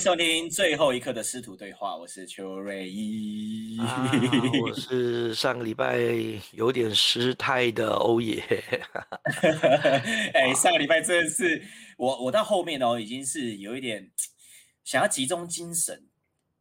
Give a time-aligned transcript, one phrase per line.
[0.00, 3.78] 迎收听最后一刻的师徒对话，我是邱瑞一，
[4.62, 5.98] 我是上个礼拜
[6.52, 8.42] 有点失态的欧耶。
[10.32, 11.62] 哎，上个礼拜真的是
[11.98, 14.10] 我，我到后面哦，已经是有一点
[14.84, 16.06] 想要集中精神，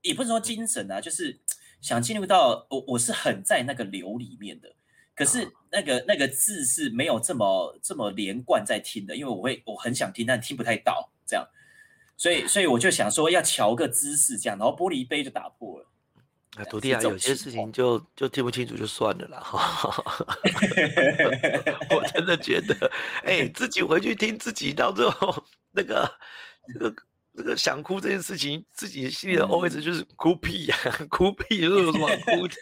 [0.01, 1.39] 也不是说精神啊，就是
[1.79, 4.75] 想进入到我，我是很在那个流里面的，
[5.15, 11.47] 可是那个那个字是没有这么这么连贯在听的，因为我会我很想听，但听不太到这样。
[12.19, 15.85] 所以，所以我就想说要调个姿势，这样，然后玻璃杯就打破了。
[16.57, 19.41] 啊，徒弟啊，有些事情就就听不清楚就算了啦。
[21.95, 22.91] 我真的觉得，
[23.23, 26.11] 哎，自己回去听自己，到最后那个
[26.67, 26.93] 那个
[27.31, 30.75] 那个想哭这件事情，自己心里的 OS 就是哭屁呀，
[31.07, 32.53] 哭屁又有什么哭的？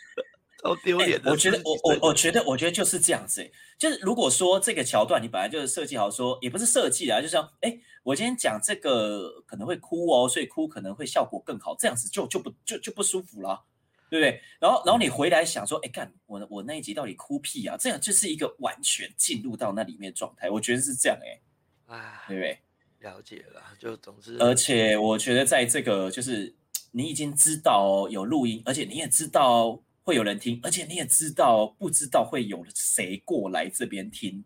[0.61, 1.31] 超丢脸的。
[1.31, 3.49] 我觉得，我我我觉得，我觉得就是这样子。
[3.77, 13.65] 就是如果说这个桥段你本来就是设计好，说也不是设计啊，就是说，哎，我今天讲这个可能会哭哦，所以哭可能会效果更好，这样子就就不就就不舒服了，
[14.09, 14.41] 对不对？
[14.59, 17.77] 然后然后你回来想说，哎，干我我那一集到底哭屁啊？
[17.77, 22.59] 这样就是一个完全进入到那里面状态，我觉得是这样哎，啊，对不对？
[23.01, 26.55] 了解了，就总之，而且我觉得在这个就是
[26.93, 29.83] 你已经知道有录音，而且你也知道。
[30.07, 34.41] 会有人听，而且你也知道，不知道会有谁过来这边听，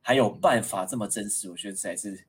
[0.00, 2.28] 还有办法这么真实，我觉得才是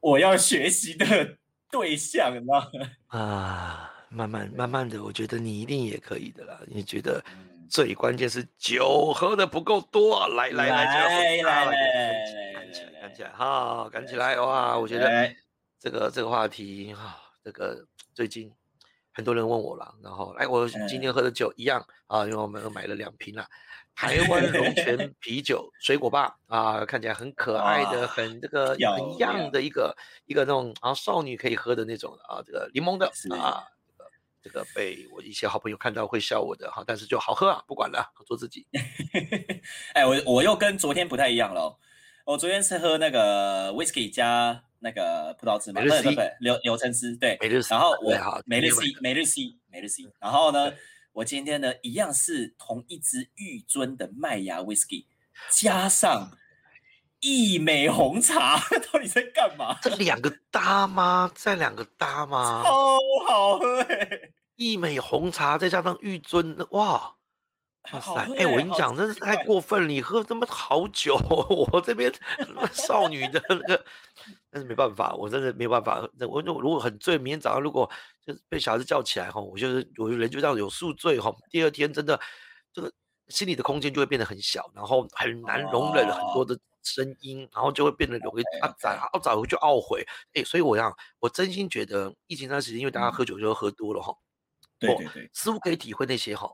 [0.00, 1.38] 我要学习的
[1.70, 2.70] 对象，你知道吗？
[3.16, 6.60] 啊，慢慢慢慢的，我觉得你一定也可以的啦。
[6.66, 7.24] 你觉得
[7.70, 14.76] 最关键是酒喝的不够多，来来来，来来来，赶起来，赶起来，好，赶起来，哇！
[14.76, 15.32] 我觉得
[15.78, 18.52] 这个这个话题哈，这个最近。
[19.16, 23.48] 很多人问我了，然后哎，我今天喝的酒一样啊，因为我们买了两瓶了，
[23.96, 33.06] 台湾龙泉啤酒水果吧啊，看起来很可爱的，很这个很样的一个一个那种啊少女可以喝的那种啊，这个柠檬的
[33.40, 34.10] 啊，这个
[34.42, 38.66] 这个被我一些好朋友看到会笑我的哈，但是就好喝啊，不管了，做自己。
[39.94, 41.78] 哎，我我又跟昨天不太一样了，
[42.26, 44.64] 我昨天是喝那个 whisky 加。
[44.80, 47.38] 那个葡萄汁嘛，对不对，柳柳橙汁，对，
[47.70, 50.72] 然后我每日 C，每日 C，每日 C，然后呢，
[51.12, 55.06] 我今天呢一样是同一支玉尊的麦芽 whisky，
[55.50, 56.30] 加上
[57.20, 58.58] 益美红茶，
[58.92, 59.78] 到底在干嘛？
[59.82, 61.32] 这两个搭吗？
[61.34, 62.62] 这两个搭吗？
[62.62, 64.32] 超好喝诶！
[64.56, 67.15] 益美红茶再加上玉尊，哇！
[67.92, 68.14] 哇塞！
[68.36, 69.86] 哎，我跟你讲，真是太过分了！
[69.86, 71.16] 你喝这么好酒，
[71.72, 72.12] 我这边
[72.72, 73.84] 少女的那个，
[74.50, 76.00] 但是没办法，我真的没办法。
[76.28, 77.88] 我如果很醉，明天早上如果
[78.24, 82.20] 就是被小孩子叫起来哈，我就是我人就这样有宿醉哈，第二天真的
[82.72, 82.92] 这个
[83.28, 90.04] 心里的空间就会变得很小，然后很难容忍很多的声音，然后就会变得容易啊早啊早回去懊悔。
[90.34, 94.12] 哎，所以我想我真心觉得疫情那段时间，因为大家喝酒就喝多了哈，
[94.80, 96.50] 对对对，似乎可以体会那些哈，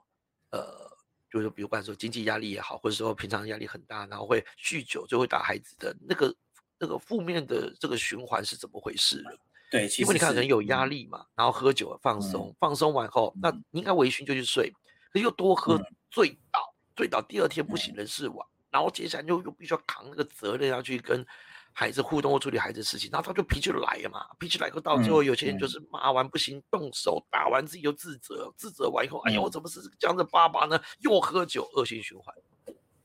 [0.51, 0.92] 呃。
[1.33, 6.35] 就是比如，说经济压力也好，或者说平常压力很大，然后会酗酒，就会打孩子的那个
[6.79, 9.25] 那个负面的这个循环是怎么回事？
[9.71, 14.71] 对，因为你看人有压力嘛，然后喝酒放松，放松完后，那你应该微醺就去睡，
[15.11, 21.27] 可又多喝醉倒，醉倒第二天不省人事晚，然后接下来又又必须要扛那个责任要去跟。
[21.73, 30.81] 孩子互动或处理孩子的事情，然后他就脾气就来了嘛，脾气来后到最后，有些人就是骂完不行，动手打完自己又自责，自责完以后，哎呀，我怎么是这样的爸爸呢？
[31.01, 32.35] 又喝酒，恶性循环。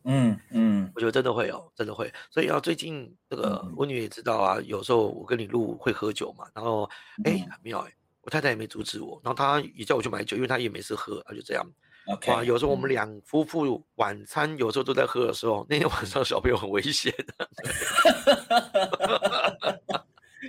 [0.10, 2.14] 嗯嗯，我觉得真的会哦，真的会。
[2.30, 6.90] 所以啊，最近这个我女也知道啊，有时候我跟你录会喝酒嘛，然后
[7.26, 11.66] 哎很妙哎，我太太也没阻止我，然后她也叫我去买酒，因为她也没事喝，她就这样。
[12.28, 17.50] 哇，有时候我们两夫妇晚餐有时候都在喝的时候，那天晚上小朋友很危险的，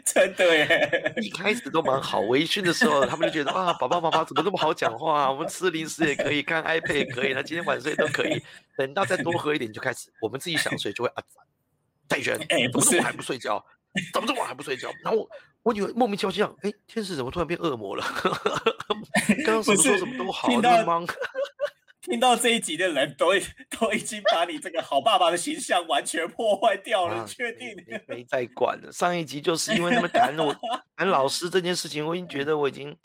[0.04, 1.14] 真的耶！
[1.20, 5.30] 一开始都蛮好，微醺的时候，他们就觉得啊，爸爸妈妈怎么那么好讲话？
[5.30, 8.42] 我们吃零食也可以，看 iPad 也可以，那今天晚睡都可以。
[8.76, 11.22] 等到再多喝一点，就开始我们自己想睡就会啊，
[12.08, 13.64] 太悬，哎，怎么这么还不睡觉？
[14.12, 14.92] 怎么这么晚还不睡觉？
[15.02, 15.28] 然后
[15.62, 18.04] 我女儿莫名其妙这样，哎，天使怎么突然变恶魔了？
[19.44, 20.70] 刚刚什么说什么都好，听到
[22.08, 23.32] 听到这一集的人都
[23.78, 27.76] 都已经把你这个好爸爸的形象完全破坏掉了，确定
[28.06, 28.90] 没再管了。
[28.90, 30.56] 上一集就是因为他们谈我
[30.96, 32.96] 谈老师这件事情，我已经觉得我已经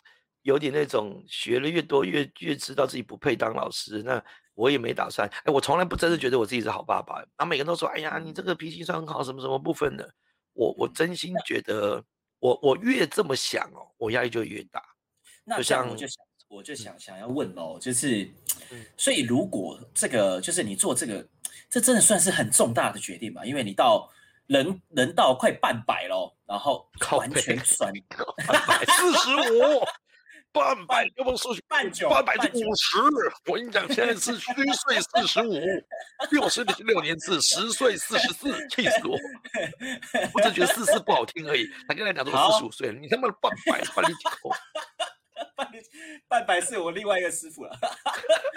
[0.44, 4.02] 有点那种学了越多越越知道自己不配当老师。
[4.04, 4.24] 那
[4.54, 7.16] 我也没打算，哎，我从来不真的觉得我自己是好爸爸。
[7.18, 10.10] 然后每个人都说，哎呀，你这个脾气算很好，什么什么部分的。
[10.54, 12.02] 我我真心觉得，
[12.40, 14.82] 我我越这么想哦，我压力就越大。
[15.58, 15.94] 就想，
[16.54, 18.30] 我就想想要问哦，就是，
[18.96, 21.28] 所以如果这个就是你做这个，
[21.68, 23.44] 这真的算是很重大的决定吧？
[23.44, 24.08] 因为你到
[24.46, 27.92] 人人到快半百了，然后完全转
[28.88, 29.84] 四十五。
[30.52, 33.00] 半百，要不数学半九，半百就五十。
[33.48, 35.60] 我跟你讲，现在是虚岁四十五，
[36.30, 39.18] 六十六年次十岁四十四，气死我！
[40.32, 41.68] 我只觉得四四不好听而已。
[41.88, 44.52] 他跟他讲说四十五岁了，你他妈的半百，半你几口？
[45.56, 45.72] 半
[46.28, 47.78] 半百是我另外一个师傅了。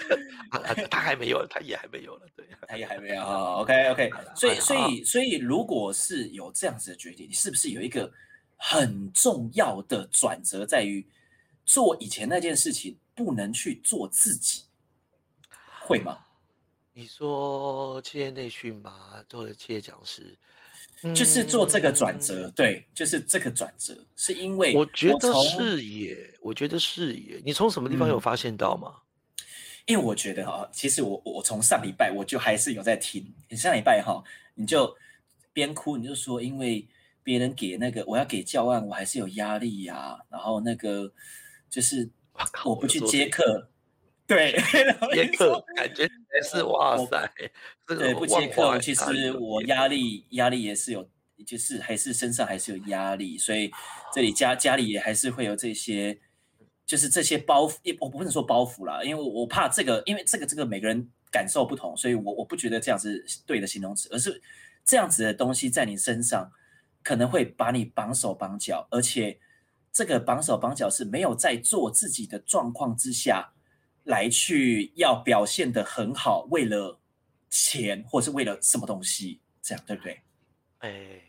[0.90, 3.22] 他还没有，他也还没有了，对，他也 还没有。
[3.22, 8.12] OK OK，所以所以所以，如果是有这样子的决定，你是不是有一个
[8.56, 11.06] 很重要的转折在于？
[11.68, 14.66] 做以前那件事情，不能去做自己，
[15.80, 16.16] 会吗？
[16.92, 20.38] 你说企业内训嘛，做了企业讲师，
[21.14, 27.40] 就是做这个转折，对，就是这个转折，是因为我觉得是也，我觉得是也。
[27.44, 28.94] 你从什么地方有发现到吗？
[29.86, 34.22] 因为我觉得哈，其实我我从上礼拜我就还是有在听，你上礼拜哈，
[34.54, 34.96] 你就
[35.52, 36.86] 边哭，你就说，因为
[37.22, 41.12] 别人给那个我要给教案，我还是有压力呀，然后那个。
[41.68, 42.08] 就是
[42.64, 43.68] 我不去接客，
[44.28, 44.52] 对，
[45.14, 47.30] 接客感觉也是哇塞，
[47.86, 51.08] 对，不接客，其实我压力压力也是有，
[51.46, 53.70] 就是还是身上还是有压力，所以
[54.12, 56.18] 这里家家里也还是会有这些，
[56.84, 64.42] 就是这些包袱，我不能说包袱啦，因为我怕这个，因为这个这个每个人感受不同，所以我我不觉得这样是对的形容词，而是
[64.84, 66.50] 这样子的东西在你身上
[67.02, 69.38] 可能会把你绑手绑脚，而且。
[69.92, 73.54] 这个绑手绑脚是没有在做自己的状况之下
[74.06, 76.98] 来去要表现的很好，为了
[77.50, 80.20] 钱或是为了什么东西，这样对不对？
[80.78, 81.22] 哎，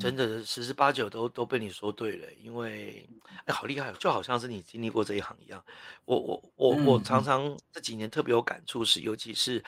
[0.00, 3.08] 真的十之八九都都被你说对了，因为
[3.44, 5.64] 哎，好厉害，就好像是你经历过这一行一样。
[6.04, 9.62] 我我我我常常这几年特别有感触是，尤其是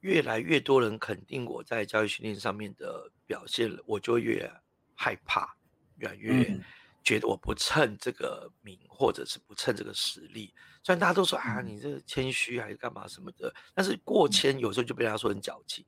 [0.00, 4.50] 越来越多人肯定我在教育训练上面的表现了，我就越
[4.94, 5.54] 害怕，
[5.96, 6.58] 越来越。
[7.02, 15.84] 觉得我不称这个名，或者是不称这个实力，虽然大家都说啊，你这谦虚还是干嘛什么的，但是过谦有时候就被人家说很矫情，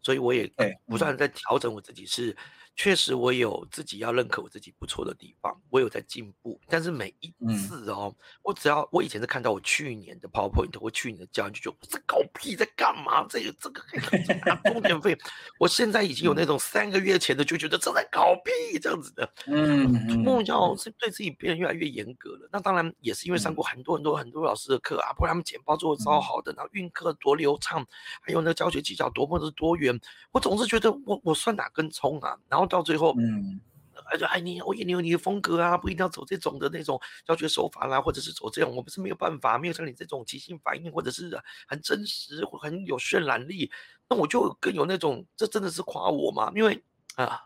[0.00, 0.50] 所以我也
[0.86, 2.36] 不断在调整我自己是。
[2.76, 6.60] 确实，我有自己要认可我自己不错的地方，我有在进步。
[6.68, 8.12] 但是每一次哦，
[8.42, 13.24] 我只要我以前是看到我去年的 PowerPoint 或去年的教案，就觉得这搞屁在干嘛？
[13.28, 15.16] 这个这个还充电费？
[15.60, 19.32] 我现在已经有那种三个月前的就觉得这在搞屁这样子的。
[19.46, 19.88] 嗯，
[20.24, 22.48] 梦教是对自己变得越来越严格了。
[22.50, 27.86] 那当然也是因为上过很多很多很多老师的课啊，不然他们简报做的超好的，然后运课多流畅，
[28.20, 29.98] 还有那个教学技巧多么的多元。
[30.32, 32.36] 我总是觉得我我算哪根葱啊？
[32.48, 32.63] 然后。
[32.66, 33.60] 到最后，嗯，
[34.06, 43.70] 哎，就哎，你我也你有你的风格啊，不一定要走这种的那种教学手法啦，或者是走这样，我们是没有办法，没有像你这种即兴反应，或者是很真实，很有渲染力。
[44.08, 46.52] 那我就更有那种，这真的是夸我吗？
[46.54, 46.82] 因为
[47.16, 47.40] 啊，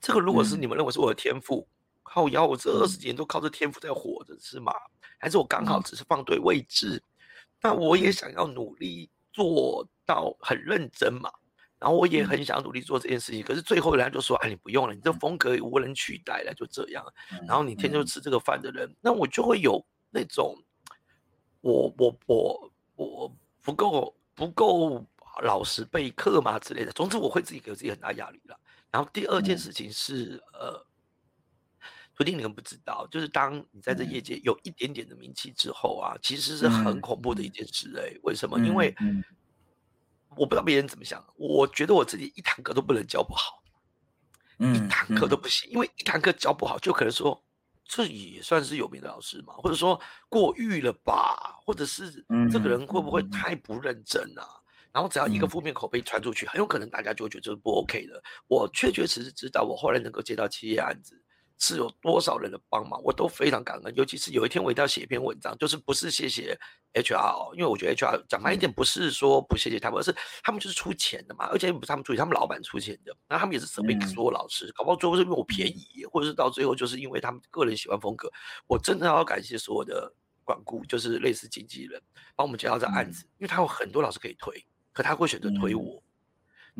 [0.00, 1.66] 这个如果是你们认为是我的天赋，
[2.02, 4.72] 靠腰，我这二十几年都靠着天赋在活着，是吗？
[5.18, 7.02] 还是我刚好只是放对位置？
[7.60, 11.28] 那我也想要努力做到很认真嘛。
[11.80, 17.04] 然后我也很想努力做这件事情，可是最后人家就说：“哎，你不用了，你这风格无人取代了，就这样。”
[17.46, 20.56] 然后你天天就吃这个饭的人，那我就会有那种，
[21.60, 25.06] 我我我我不够不够
[25.42, 26.90] 老实备课嘛之类的。
[26.92, 28.58] 总之我会自己给自己很大压力了。
[28.90, 30.84] 然后第二件事情是，呃，
[32.16, 38.18] 徒弟你们不知道，就是当你在这业界有一点点的名气之后啊，其实是很恐怖的一件事哎。
[38.24, 38.58] 为什么？
[38.58, 38.92] 因为
[40.38, 43.62] 我不知道别人怎么想，我觉得我自己一堂课都不能教不好，
[44.58, 47.42] 一堂课都不行，因为一堂课教不好，就可能说
[47.84, 54.46] 这也算是有名的老师嘛，或者说过誉了吧，或者是这个人会不会太不认真啊？
[54.92, 58.22] 然后只要一个负面口碑传出去，很有可能大家就会觉得这是不 OK 的。
[58.46, 61.20] 我确确实实知道，我后来能够接到企业案子。
[61.58, 63.94] 是有多少人的帮忙，我都非常感恩。
[63.96, 66.58] 尤其是有一天我一定要写一篇文章，就是不是谢谢
[66.94, 73.14] HR，因为我觉得 HR 讲白一点，不是说不谢谢他们，而是他们就是出钱的嘛，而且不是他们出钱，他们老板出钱的。
[73.28, 78.30] 那他们也是责备所有老师，搞不好最后是因为我便宜，或者是到最后就是因为他们个人喜欢风格。
[78.66, 80.12] 我真的要感谢所有的
[80.44, 82.00] 管顾，就是类似经纪人
[82.36, 86.00] 帮我们接到这案子，因为他有很多老师可以推，可他会选择推我。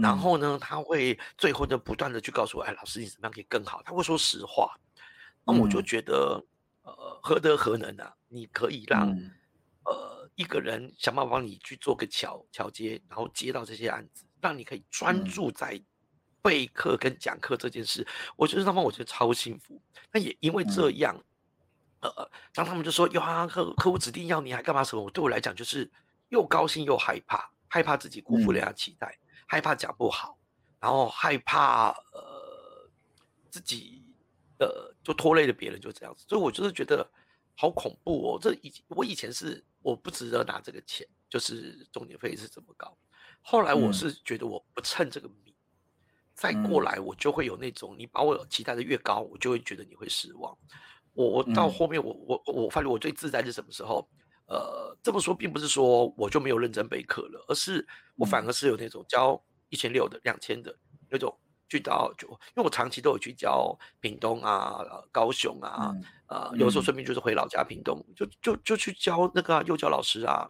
[0.01, 3.83] 然后呢，他会最后就不断的去告诉我，哎，老师你怎么样可以更好？
[3.85, 4.79] 他会说实话，
[5.45, 6.41] 那我就觉得，
[6.83, 8.15] 呃，何德何能啊？
[8.29, 9.09] 你可以让
[9.85, 15.81] 呃一个人想办法帮你去做个桥桥接，然后接到这些案子，让你可以专注在
[16.41, 18.07] 备课跟讲课这件事。
[18.37, 19.83] 我觉得他们我觉得超幸福。
[20.13, 21.21] 那也因为这样，
[22.03, 25.03] 呃，当他们就说，呀，客客户指定要你，还干嘛什么？
[25.03, 25.91] 我对我来讲就是
[26.29, 29.19] 又高兴又害怕，害怕自己辜负人家期待。
[29.51, 30.39] 害怕讲不好，
[30.79, 32.91] 然后害怕呃
[33.49, 34.05] 自己
[34.59, 36.27] 的就拖累了别人，就这样子。
[36.29, 37.11] 所以我就是觉得
[37.57, 38.39] 好恐怖哦。
[38.41, 42.95] 这以我以前是我不值得拿这个钱，就是中介费是这么高。
[43.41, 45.55] 后来我是觉得我不趁这个米，
[46.35, 50.55] 再过来我就会有那种你把我期待的越高，我就会觉得你会失望。
[51.15, 54.07] 我我到后面我我我发觉我最自在是什么时候？
[54.49, 57.87] 呃，这么说并不是说我就没有认真备课了，而是
[58.17, 60.75] 我反而是有那种教一千六的、两千的
[61.11, 61.39] 那种
[61.69, 64.81] 去到就，因为我长期都有去教屏东啊、
[65.13, 65.93] 高雄啊，
[66.29, 70.49] 呃，有时候顺便就是回老家屏东，就就就去教那个幼教老师啊，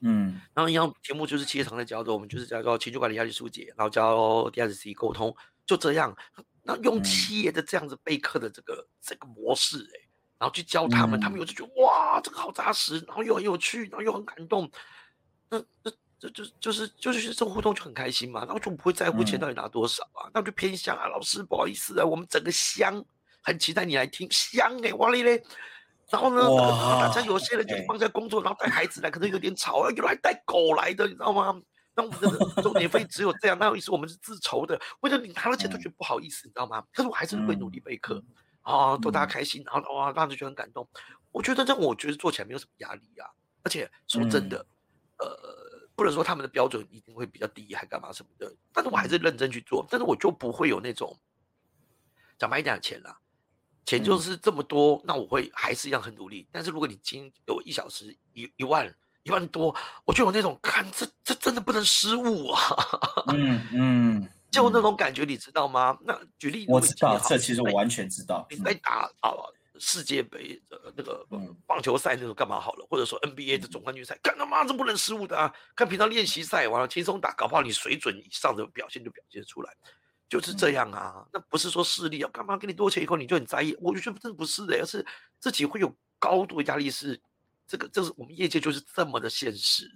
[0.00, 6.14] 嗯，然后一样题目就是企业常在教的，我们就是教教情绪管理、压力疏解，然后教 DSC 沟通，就这样，
[6.62, 10.09] 那用企业的这样子备课的这个这个模式，哎。
[10.40, 14.68] 然后去教他们，他们有就觉得哇，这个好扎实，然后又很有趣，然后又很感动。
[15.50, 23.04] 那那这就就是就是这种互动就很开心嘛，然后就不会在乎钱到底拿多少啊，那就偏向啊，老师不好意思啊，我们整个乡
[23.42, 25.42] 很期待你来听乡哎，哇嘞嘞。
[26.08, 26.42] 然后呢，
[27.00, 31.60] 大家有些人就是放在工作，然后带孩子来，可能有点吵啊，有来带狗来的，你知道吗？
[31.94, 36.82] 那我们的中年费只有这样，那有意思，我们是自筹的，为了你拿了钱都觉得不好意思，你知道吗？
[36.92, 38.22] 可是我还是会努力备课。
[38.62, 40.88] 啊，逗大家开心，然后哇，大家就觉得很感动。
[41.32, 43.26] 我觉得这我觉得做起来没有什么压力啊。
[43.62, 44.64] 而且说真的，
[45.18, 48.50] 呃，不能说他们的标准一定会比较低，还干嘛什么的。
[48.72, 51.14] 但是我还是认真去做，但是我就不会有那种
[52.38, 53.18] 讲白一点的钱啦，
[53.84, 56.48] 钱就是这么多，那我会还是一样很努力。
[56.50, 58.90] 但是如果你今有一小时一一万
[59.24, 59.76] 一万多，
[60.06, 62.60] 我就有那种看这这真的不能失误啊。
[63.28, 64.28] 嗯嗯。
[64.50, 65.96] 就那种感觉，你知道吗？
[66.04, 68.46] 那举例，我知道，这其实我完全知道。
[68.50, 69.30] 你在打啊
[69.78, 71.26] 世界杯的那个
[71.66, 75.50] 棒球赛那种干嘛好了，或者说 NBA 的总冠军赛，干他妈这不能失误的啊！
[75.74, 79.72] 看平常练习赛，完了轻松打，搞不好你水准以上的表现就表现出来，
[80.28, 81.26] 就是这样啊。
[81.32, 85.06] 那不是说势力要干嘛给你多钱以后你就很在意，我就觉得真的不是的，而是
[85.38, 87.18] 自己会有高度的压力，是
[87.66, 89.90] 这个，这是我们业界就是这么的现实。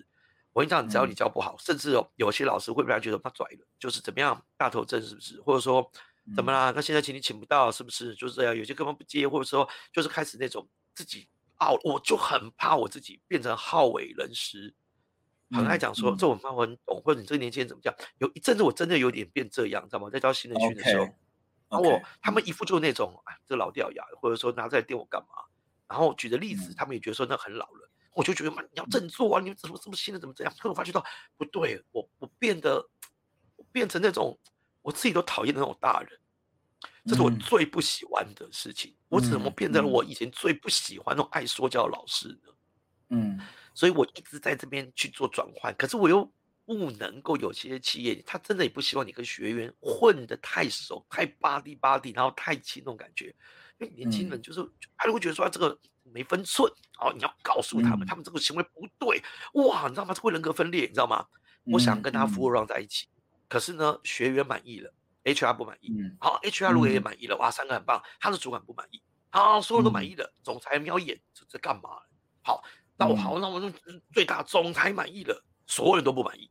[0.55, 5.41] 我跟你讲，只要你教不好，甚至有有些老师会被他觉得他拽了，就是怎么样大头症是不是？
[5.43, 5.91] 或者说
[6.37, 6.73] 怎么啦？
[6.75, 8.15] 那现在请你请不到，是不是？
[8.15, 14.73] 就是这样，有些根本不接，或者说就是开始那种自己啊，我就很怕我自己变成好为人师，
[15.51, 17.93] 很爱讲说这我妈我很懂，或者你这个年轻人怎么讲？
[18.19, 20.09] 有一阵子我真的有点变这样，知道吗？
[20.09, 21.05] 在教新人训的时候，
[21.69, 25.29] 然后我他们一副就是那种哎，这老掉牙，或者说拿这来电我干嘛？
[25.89, 27.91] 然后举的例子，他们也觉得说那很老了。
[28.15, 29.41] 我就觉得嘛，你要振作啊！
[29.41, 30.55] 你们怎么这么现在，怎么这样？
[30.59, 31.05] 可我发觉到
[31.37, 32.89] 不对，我我变得
[33.73, 34.39] 变成那种
[34.83, 36.21] 我自己都讨厌的那种大人，
[37.07, 38.95] 这是我最不喜欢的事情。
[39.09, 42.53] 我怎么变成了我以前最不喜欢那种爱说教的老师呢？
[43.09, 43.41] 嗯，
[43.75, 46.25] 所以我一直在这边去做转换，可是我又
[46.65, 53.35] 不能够有些企业，他真的也不希望你跟学员混得太熟、太巴蒂巴蒂，然后太亲那种感觉。
[53.79, 54.65] 因为年轻人就是
[54.97, 55.77] 他就会觉得说这个。
[56.15, 59.21] 没分寸，哦，你要告诉他们，他们这个行为不对，
[59.55, 60.15] 哇，你知道吗？
[60.15, 61.27] 这会人格分裂，你知道吗？
[61.65, 63.09] 我想跟他服务让在一起，
[63.49, 64.95] 可是呢，学员满意了
[65.25, 71.91] ，HR 不满意，好，HR 如果也满意了，哇，三个很棒，他的主管不满意，好，所有人都满意了，总裁瞄眼，这这干嘛？
[72.43, 72.63] 好，
[72.97, 73.73] 那我好，那我就
[74.13, 76.49] 最大总裁满意了，所有人都不满意，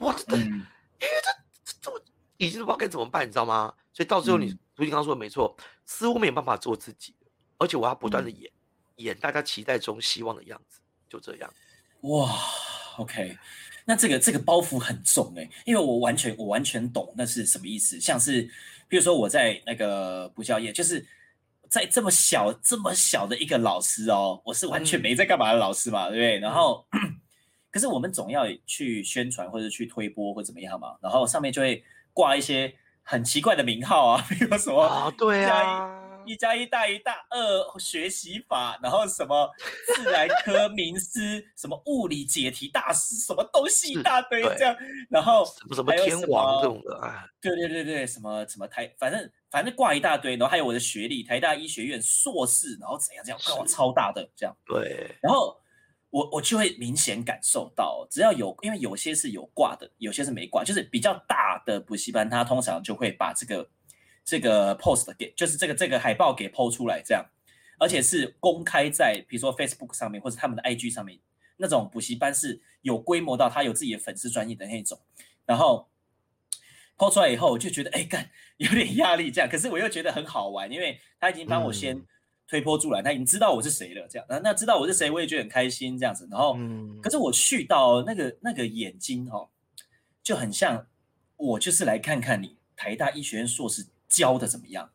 [0.00, 1.06] 哇，这，哎，
[1.62, 2.04] 这这这
[2.38, 3.72] 已经不知道该怎么办，你知道吗？
[3.92, 7.14] 所以到最后，你涂金刚说的没错，似乎没有办法做自己，
[7.58, 8.50] 而且我要不断的演。
[8.96, 11.52] 演大家期待中希望的样子，就这样。
[12.02, 12.38] 哇
[12.98, 13.36] ，OK，
[13.84, 18.00] 那这个这个包袱很重哎，因为我完全我完全懂那是什么意思。
[18.00, 18.42] 像是
[18.88, 21.04] 比如说我在那个补教业，就是
[21.68, 26.38] 在这么小这么小的一个老师哦，我是完全没在干嘛的老师嘛，对不对？
[26.38, 26.86] 然后，
[27.72, 32.72] 可是我们总要去宣传或者去推波或怎么样嘛，然后上面就会挂一些
[33.02, 36.05] 很奇怪的名号啊， 比如什么啊，对啊。
[36.26, 39.48] 一加一大于大二学习法，然后什么
[39.94, 44.76] 自然科名师， 什么物理解题大师，什么东西一大堆这样，
[45.08, 55.56] 然后什么什么天王这种的啊，对对对对，什么什么台，反正反正挂一大堆，然后还有我的学历，台大医学院硕士，然后怎样这样，哇，超大的这样，对，然后
[56.10, 63.68] 我我就会明显感受到，只要有，因为有些是有挂的，有些是没挂，就是比较大的补习班，它通常就会把这个。
[64.26, 67.24] 这个 post 给就是这个这个海报给 PO 出来这样，
[67.78, 71.20] 而且是公开在比如说 Facebook 上面或者他们的 IG 上面，
[71.58, 74.98] 那种补习班是有规模到他有自己的粉丝专业的那种，
[75.44, 75.88] 然后
[76.98, 82.02] PO 出来以后我就觉得哎干有点压力这样，可是我又觉得很好玩，因为他已经帮我先
[82.48, 86.58] 推波助澜，他已经知道我是谁了这样，那那知道我是谁我也觉得很开心这样子，然后
[87.00, 89.48] 可是我去到那个那个眼睛哦
[90.22, 90.86] 就很像。
[91.38, 94.90] 我就是来看看你台大医学院硕士教的怎么样，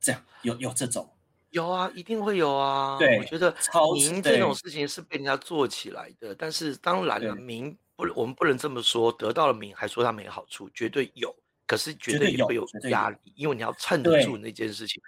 [0.00, 1.08] 这样有有这种。
[1.50, 2.98] 有啊，一定会有啊。
[2.98, 11.32] 对我觉得超名对这种事情是被人家做起来的，但是当然了，名不，我们不能这么说，得到了名还说它没好处，绝对有，
[11.64, 15.00] 可是绝绝对也会有压力，因为你要撑得住那件事情，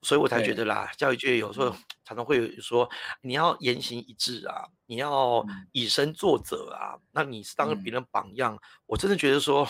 [0.00, 2.88] 所以我才觉得啦，教育界有时候嗯常常会有说，
[3.20, 5.68] 你要言行一致啊，你要嗯。
[5.72, 7.82] 以身作则啊，那你是当嗯。
[7.82, 9.68] 别人榜样，我真的觉得说，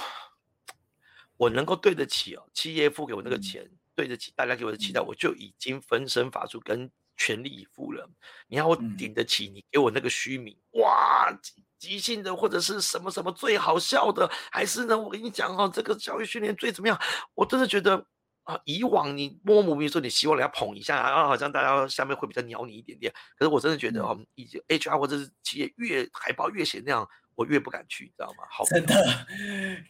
[1.40, 8.06] 我能够对得起哦，企业付给我那个嗯钱，对得起大家给我的期待，嗯我就已经分身乏术跟全力以赴了。
[8.46, 14.98] 你要我嗯顶得起你给我那个虚名，哇，即即兴的或者是什么什么最好笑的，还是呢？
[14.98, 17.00] 我跟你讲哦，这个教育训练最怎么样？
[17.34, 18.06] 我真的觉得。
[18.44, 23.12] 啊，以往你默默无名说你希望人家捧一下，啊好像大家下面会比较鸟你一点点。
[23.36, 28.44] 可是我真的觉得哦，以及 HR 或者是企业越海报越写那样，我越不敢去，你知道吗？
[28.50, 29.26] 好 真的，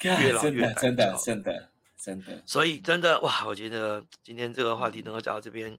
[0.01, 5.77] 越老越胆真的真的真的真的，所以真的哇，我觉得今天这个话题能够讲到这边，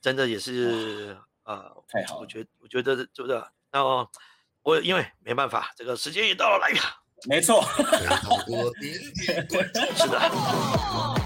[0.00, 4.10] 真的也是呃，太好了我觉得我觉得就是，那么
[4.62, 6.82] 我因为没办法，这个时间也到了，来呀，
[7.26, 8.94] 没错，好多点
[9.26, 11.14] 点关注， 是的。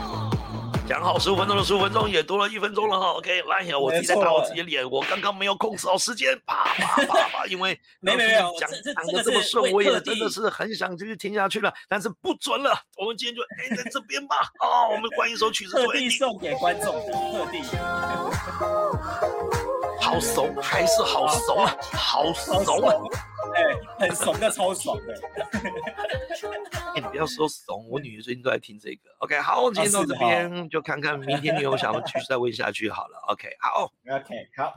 [0.93, 16.11] 讲好十五分钟的十五分钟也多了一分钟了哈，OK，来呀，我自己在打我自己的脸，我刚刚没有控制好时间，啪啪啪啪， 因为没没没有讲讲这个是的这么顺，我也真的是很想继续听下去了，但是不准了，我们今天就哎在这边吧，哦，我们换一首曲子特做地。
[16.11, 17.63] 送给观众的，特地
[19.99, 22.95] 好怂，还是好怂啊，好超怂啊！
[23.43, 25.15] 爽，哎，很怂的，超爽的，
[26.95, 29.11] 哎，你不要说怂，我女儿最近都在听这个。
[29.19, 33.19] OK，好，今天到这边就看看明天你有想要继续再问下去好了。
[33.29, 33.93] OK，好。
[34.09, 34.75] OK，好。